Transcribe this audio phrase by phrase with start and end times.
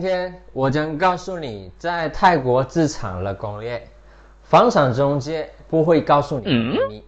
[0.00, 3.84] 今天我将告诉你在泰国自产的攻略，
[4.44, 7.04] 房产中介不会告诉你的秘密。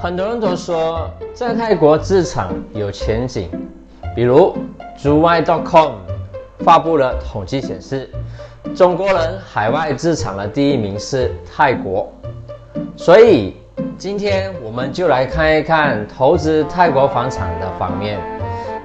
[0.00, 3.50] 很多人都说在泰国自产有前景，
[4.16, 4.56] 比如
[4.96, 5.96] 租外 .com
[6.60, 8.10] 发布了统计显示，
[8.74, 12.10] 中国人海外自产的第一名是泰国，
[12.96, 13.54] 所以
[13.98, 18.16] 今天我们就来看一看投资泰国房产的方面。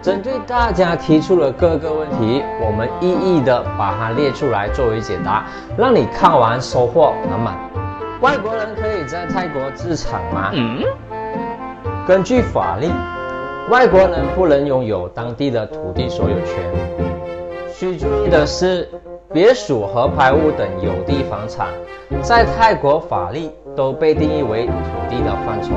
[0.02, 5.46] 针对大家提出的各个问题，我们一一的把它列出来作为解答，
[5.78, 7.56] 让你看完收获满满。
[8.22, 10.50] 外国人可以在泰国自产吗？
[10.52, 10.82] 嗯。
[12.08, 12.88] 根据法律，
[13.70, 16.58] 外国人不能拥有当地的土地所有权。
[17.72, 18.90] 需注意的是，
[19.34, 21.70] 别墅和排屋等有地房产，
[22.22, 24.74] 在泰国法律都被定义为土
[25.10, 25.70] 地的范畴。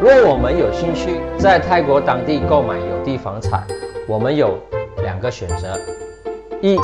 [0.00, 3.66] 若我们有兴趣在泰国当地购买有地房产，
[4.06, 4.56] 我们有
[5.02, 5.76] 两个选择：
[6.60, 6.78] 一，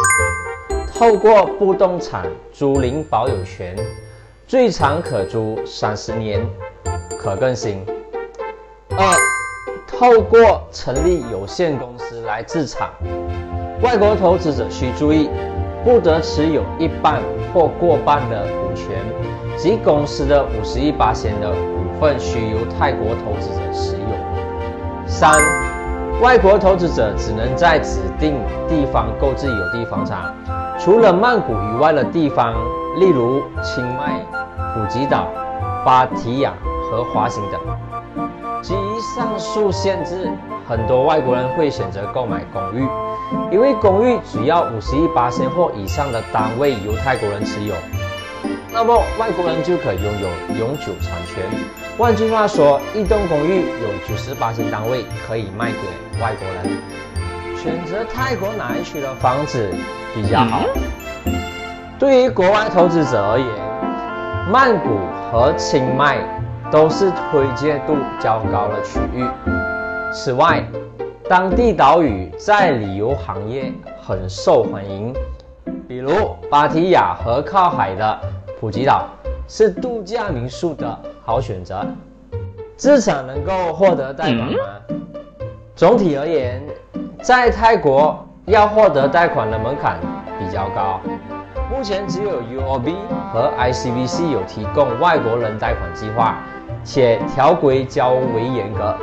[0.92, 3.76] 透过不动产租赁保有权，
[4.48, 6.44] 最长可租三十年，
[7.20, 7.86] 可更新。
[8.96, 9.16] 二，
[9.86, 12.90] 透过成立有限公司来自产。
[13.82, 15.28] 外国投资者需注意，
[15.84, 17.20] 不得持有一半
[17.52, 19.04] 或过半的股权，
[19.56, 24.06] 即公司的五十一八千的股份需由泰国投资者持有。
[25.04, 25.42] 三，
[26.22, 28.36] 外国投资者只能在指定
[28.68, 30.32] 地方购置有地房产，
[30.78, 32.54] 除了曼谷以外的地方，
[33.00, 34.24] 例如清迈、
[34.74, 35.26] 普吉岛、
[35.84, 36.54] 芭提雅
[36.88, 37.60] 和华欣等。
[38.62, 40.30] 基于上述限制，
[40.68, 42.86] 很多外国人会选择购买公寓，
[43.50, 47.74] 因为公寓只要五十一八千或以上的单位由泰国人持有，
[48.72, 51.44] 那么外国人就可拥有永久产权。
[51.98, 56.78] 换句话说，一栋公寓有九十八千单位可以卖给外国人。
[57.56, 59.70] 选择泰国哪一区的房子
[60.14, 60.62] 比较好？
[61.98, 63.48] 对于国外投资者而言，
[64.50, 64.88] 曼谷
[65.30, 66.18] 和清迈。
[66.72, 69.22] 都是推荐度较高的区域。
[70.14, 70.62] 此外，
[71.26, 75.14] 当地岛屿在旅游行业很受欢迎，
[75.88, 78.20] 比如芭提雅和靠海的
[78.60, 79.08] 普吉岛
[79.48, 81.82] 是度假民宿的好选择。
[82.76, 84.58] 资产能够获得贷款吗？
[85.74, 86.62] 总体而言，
[87.22, 89.98] 在泰国要获得贷款的门槛
[90.38, 91.00] 比较高。
[91.70, 92.94] 目前只有 UOB
[93.32, 96.36] 和 ICBC 有提供外国人贷款计划。
[96.84, 98.94] 且条规较为严格，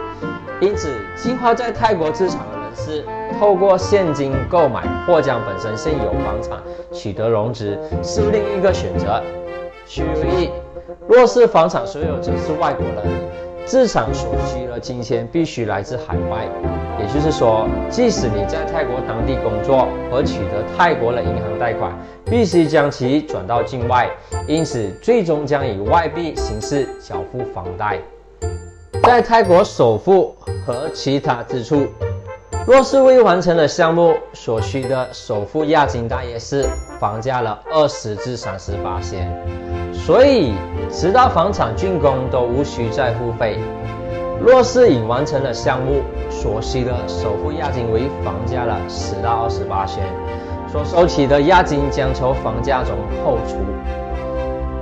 [0.59, 3.05] 因此计划在泰国资产的人士，
[3.39, 6.57] 透过现金购买或将本身现有房产
[6.91, 9.21] 取得融资是另一个选择。
[9.85, 10.49] 需注意，
[11.07, 13.48] 若是房产所有者是外国人。
[13.69, 16.47] 自产所需的金钱必须来自海外，
[16.99, 24.09] 也就是说，即使你在泰国当地工作而取得泰国的银行贷款，必须将其转到境外，
[24.47, 27.99] 因此最终将以外币形式缴付房贷。
[29.03, 31.85] 在泰国首付和其他支出，
[32.65, 36.67] 若是未完成的项目，所需的首付押金大约是
[36.99, 39.31] 房价的二十至三十八千。
[39.93, 40.53] 所以，
[40.91, 43.59] 直到房产竣工都无需再付费。
[44.41, 50.03] 若是已完成的项目，所需的首付押金为房价的十到二十八千，
[50.67, 53.57] 所收取的押金将从房价中扣除。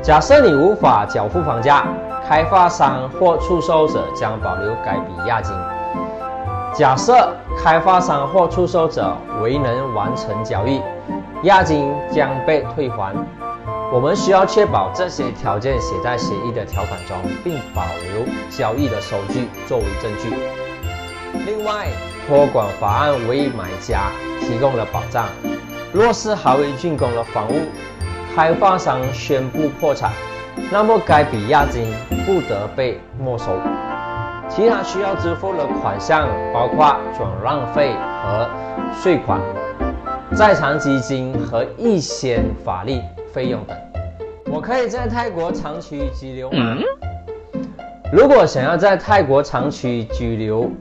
[0.01, 1.87] 假设你无法缴付房价，
[2.27, 5.55] 开发商或出售者将保留该笔押金。
[6.73, 10.79] 假设开发商或出售者未能完成交易，
[11.43, 13.11] 押金将被退还。
[13.89, 20.29] 我们需要确保这些条件写在协议的条款中，并保留交易的收据作为证据。
[21.45, 21.87] 另外，
[22.27, 24.11] 托管法案为买家
[24.41, 25.29] 提供了保障。
[25.93, 27.61] 若是还未竣工的房屋，
[28.35, 30.11] 开发商宣布破产，
[30.69, 31.93] 那么该笔押金
[32.25, 33.45] 不得被没收。
[34.49, 38.49] 其他需要支付的款项包括转让费和
[39.01, 39.39] 税款、
[40.35, 42.99] 在场基金和一些法律。
[43.37, 43.77] 费用等，
[44.51, 46.75] 我可以在泰国长期居留吗？
[48.11, 50.71] 如果想要在泰国长期居留，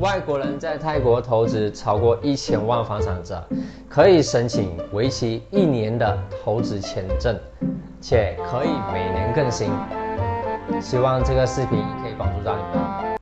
[0.00, 3.46] 外国人在泰国投资超过一千万房产者，
[3.86, 7.38] 可以申请为期一年的投资签证，
[8.00, 9.70] 且可以每年更新。
[10.80, 13.15] 希望这个视频可以帮助到你们。